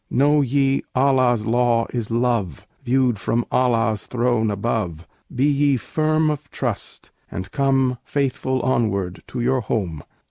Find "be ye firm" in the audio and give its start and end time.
5.35-6.31